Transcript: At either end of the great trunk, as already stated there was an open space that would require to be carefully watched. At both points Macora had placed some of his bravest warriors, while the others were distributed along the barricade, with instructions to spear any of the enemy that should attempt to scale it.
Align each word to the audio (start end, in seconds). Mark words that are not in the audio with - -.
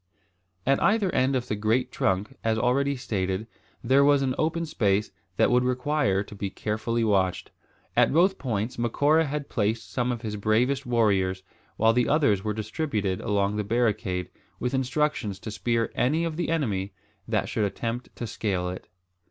At 0.65 0.81
either 0.81 1.13
end 1.13 1.35
of 1.35 1.47
the 1.47 1.55
great 1.55 1.91
trunk, 1.91 2.35
as 2.43 2.57
already 2.57 2.95
stated 2.95 3.45
there 3.83 4.03
was 4.03 4.23
an 4.23 4.33
open 4.35 4.65
space 4.65 5.11
that 5.37 5.51
would 5.51 5.63
require 5.63 6.23
to 6.23 6.33
be 6.33 6.49
carefully 6.49 7.03
watched. 7.03 7.51
At 7.95 8.11
both 8.11 8.39
points 8.39 8.79
Macora 8.79 9.25
had 9.25 9.47
placed 9.47 9.91
some 9.91 10.11
of 10.11 10.23
his 10.23 10.37
bravest 10.37 10.87
warriors, 10.87 11.43
while 11.77 11.93
the 11.93 12.09
others 12.09 12.43
were 12.43 12.51
distributed 12.55 13.21
along 13.21 13.57
the 13.57 13.63
barricade, 13.63 14.31
with 14.59 14.73
instructions 14.73 15.37
to 15.37 15.51
spear 15.51 15.91
any 15.93 16.23
of 16.23 16.35
the 16.35 16.49
enemy 16.49 16.93
that 17.27 17.47
should 17.47 17.65
attempt 17.65 18.09
to 18.15 18.25
scale 18.25 18.69
it. 18.69 18.87